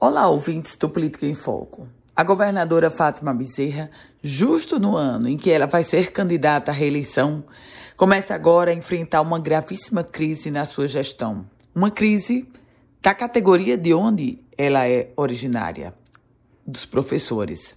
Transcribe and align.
Olá, 0.00 0.28
ouvintes 0.28 0.76
do 0.76 0.88
Política 0.88 1.26
em 1.26 1.34
Foco. 1.34 1.88
A 2.14 2.22
governadora 2.22 2.88
Fátima 2.88 3.34
Bezerra, 3.34 3.90
justo 4.22 4.78
no 4.78 4.96
ano 4.96 5.28
em 5.28 5.36
que 5.36 5.50
ela 5.50 5.66
vai 5.66 5.82
ser 5.82 6.12
candidata 6.12 6.70
à 6.70 6.74
reeleição, 6.74 7.42
começa 7.96 8.32
agora 8.32 8.70
a 8.70 8.74
enfrentar 8.74 9.20
uma 9.22 9.40
gravíssima 9.40 10.04
crise 10.04 10.52
na 10.52 10.64
sua 10.66 10.86
gestão. 10.86 11.44
Uma 11.74 11.90
crise 11.90 12.48
da 13.02 13.12
categoria 13.12 13.76
de 13.76 13.92
onde 13.92 14.38
ela 14.56 14.86
é 14.86 15.10
originária, 15.16 15.92
dos 16.64 16.86
professores. 16.86 17.74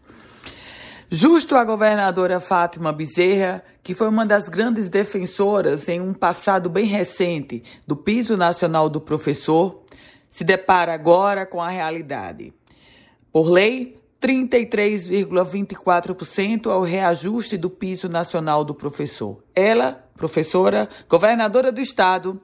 Justo 1.10 1.56
a 1.56 1.66
governadora 1.66 2.40
Fátima 2.40 2.94
Bezerra, 2.94 3.64
que 3.82 3.96
foi 3.96 4.08
uma 4.08 4.28
das 4.28 4.48
grandes 4.48 4.90
defensoras 4.90 5.90
em 5.90 6.00
um 6.00 6.14
passado 6.14 6.70
bem 6.70 6.86
recente 6.86 7.64
do 7.88 7.96
piso 7.96 8.38
nacional 8.38 8.88
do 8.88 9.02
professor, 9.02 9.82
se 10.32 10.44
depara 10.44 10.94
agora 10.94 11.46
com 11.46 11.62
a 11.62 11.70
realidade. 11.70 12.52
Por 13.32 13.52
lei, 13.52 14.02
33,24% 14.22 16.68
ao 16.68 16.82
reajuste 16.82 17.58
do 17.58 17.70
piso 17.70 18.08
nacional 18.08 18.64
do 18.64 18.74
professor. 18.74 19.44
Ela, 19.54 20.08
professora, 20.16 20.88
governadora 21.10 21.70
do 21.72 21.82
estado, 21.82 22.42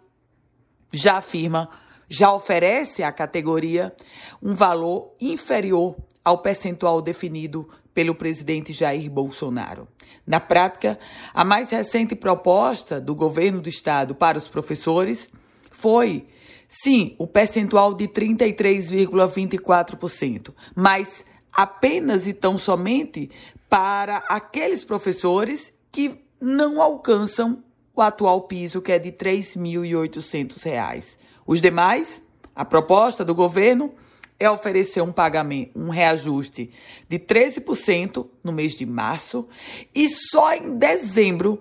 já 0.92 1.18
afirma, 1.18 1.70
já 2.10 2.34
oferece 2.34 3.04
à 3.04 3.12
categoria 3.12 3.94
um 4.42 4.54
valor 4.54 5.14
inferior 5.20 5.96
ao 6.24 6.40
percentual 6.40 7.02
definido 7.02 7.70
pelo 7.94 8.16
presidente 8.16 8.74
Jair 8.74 9.10
Bolsonaro. 9.10 9.88
Na 10.26 10.40
prática, 10.40 11.00
a 11.34 11.46
mais 11.46 11.70
recente 11.70 12.16
proposta 12.16 13.00
do 13.00 13.16
governo 13.16 13.62
do 13.62 13.70
estado 13.70 14.14
para 14.14 14.38
os 14.38 14.48
professores 14.48 15.30
foi, 15.72 16.28
sim, 16.68 17.16
o 17.18 17.26
percentual 17.26 17.94
de 17.94 18.06
33,24%, 18.08 20.54
mas 20.76 21.24
apenas 21.52 22.28
e 22.28 22.34
tão 22.34 22.58
somente 22.58 23.32
para 23.70 24.18
aqueles 24.30 24.86
professores 24.86 25.74
que 25.92 26.20
não 26.40 26.82
alcançam 26.82 27.64
o 27.96 28.02
atual 28.02 28.42
piso, 28.42 28.82
que 28.82 28.92
é 28.92 29.00
de 29.00 29.10
R$ 29.10 29.18
3.800. 29.18 31.18
Os 31.46 31.62
demais, 31.62 32.22
a 32.56 32.64
proposta 32.64 33.26
do 33.26 33.34
governo 33.34 33.92
é 34.40 34.50
oferecer 34.50 35.02
um 35.02 35.12
pagamento, 35.12 35.72
um 35.76 35.90
reajuste 35.90 36.72
de 37.10 37.18
13% 37.18 38.28
no 38.44 38.52
mês 38.52 38.78
de 38.78 38.86
março 38.86 39.48
e 39.96 40.08
só 40.08 40.54
em 40.54 40.78
dezembro 40.78 41.60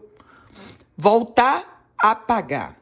voltar 0.97 1.89
a 1.97 2.14
pagar. 2.14 2.78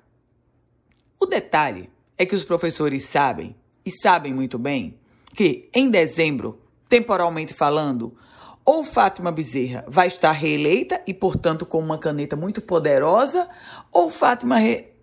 O 1.20 1.26
detalhe 1.26 1.88
é 2.16 2.24
que 2.24 2.34
os 2.34 2.44
professores 2.44 3.04
sabem, 3.04 3.56
e 3.84 3.90
sabem 3.90 4.32
muito 4.32 4.58
bem, 4.58 4.98
que 5.34 5.68
em 5.74 5.90
dezembro, 5.90 6.60
temporalmente 6.88 7.52
falando, 7.52 8.16
ou 8.64 8.82
Fátima 8.82 9.30
Bezerra 9.30 9.84
vai 9.86 10.06
estar 10.06 10.32
reeleita 10.32 11.02
e, 11.06 11.12
portanto, 11.12 11.66
com 11.66 11.78
uma 11.78 11.98
caneta 11.98 12.34
muito 12.34 12.62
poderosa, 12.62 13.48
ou 13.92 14.08
Fátima 14.10 14.56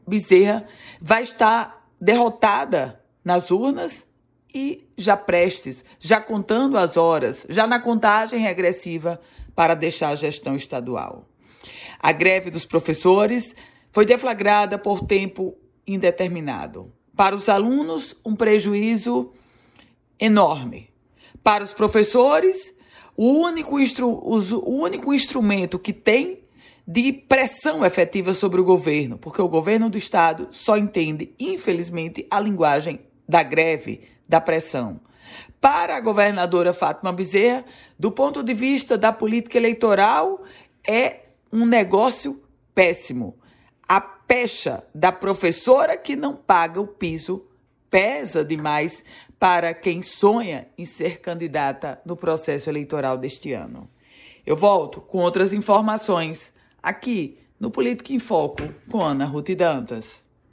Bezerra 0.08 0.66
vai 1.00 1.24
estar 1.24 1.88
derrotada 2.00 3.00
nas 3.24 3.52
urnas 3.52 4.06
e 4.54 4.88
já 4.98 5.16
prestes, 5.16 5.86
já 6.00 6.20
contando 6.20 6.78
as 6.78 6.98
horas, 6.98 7.46
já 7.48 7.68
na 7.68 7.80
contagem 7.80 8.40
regressiva 8.40 9.22
para 9.56 9.76
deixar 9.76 10.10
a 10.10 10.16
gestão 10.16 10.56
estadual. 10.56 11.28
A 12.00 12.12
greve 12.12 12.50
dos 12.50 12.66
professores 12.66 13.54
foi 13.92 14.06
deflagrada 14.06 14.78
por 14.78 15.06
tempo 15.06 15.56
indeterminado. 15.86 16.92
Para 17.16 17.36
os 17.36 17.50
alunos, 17.50 18.16
um 18.26 18.36
prejuízo 18.36 19.32
enorme. 20.20 20.90
Para 21.44 21.64
os 21.64 21.74
professores, 21.74 22.74
o 23.18 23.26
único, 23.26 23.80
instru 23.80 24.10
o 24.10 24.82
único 24.82 25.14
instrumento 25.14 25.78
que 25.78 25.94
tem 25.94 26.42
de 26.88 27.14
pressão 27.14 27.86
efetiva 27.86 28.34
sobre 28.34 28.60
o 28.60 28.66
governo, 28.66 29.18
porque 29.18 29.42
o 29.42 29.48
governo 29.48 29.90
do 29.90 29.98
Estado 29.98 30.48
só 30.52 30.78
entende, 30.78 31.34
infelizmente, 31.40 32.26
a 32.30 32.40
linguagem 32.40 33.00
da 33.28 33.44
greve, 33.44 34.02
da 34.28 34.42
pressão. 34.42 35.00
Para 35.60 35.96
a 35.96 36.02
governadora 36.02 36.74
Fátima 36.74 37.14
Bezerra, 37.14 37.64
do 37.98 38.12
ponto 38.12 38.44
de 38.44 38.54
vista 38.54 38.98
da 38.98 39.12
política 39.12 39.58
eleitoral, 39.58 40.44
é 40.88 41.28
um 41.54 41.66
negócio 41.66 42.42
péssimo. 42.74 43.38
A 43.88 44.02
pecha 44.32 44.82
da 44.96 45.12
professora 45.12 45.98
que 45.98 46.16
não 46.16 46.34
paga 46.34 46.80
o 46.80 46.88
piso 46.88 47.46
pesa 47.90 48.46
demais 48.46 49.04
para 49.38 49.74
quem 49.74 50.02
sonha 50.02 50.70
em 50.78 50.86
ser 50.86 51.20
candidata 51.20 52.00
no 52.06 52.16
processo 52.16 52.70
eleitoral 52.70 53.18
deste 53.18 53.52
ano. 53.52 53.90
Eu 54.46 54.56
volto 54.56 55.02
com 55.02 55.18
outras 55.18 55.52
informações 55.52 56.50
aqui 56.82 57.40
no 57.60 57.70
Política 57.70 58.14
em 58.14 58.20
Foco 58.20 58.62
com 58.90 59.02
Ana 59.04 59.26
Ruth 59.26 59.50
Dantas. 59.50 60.21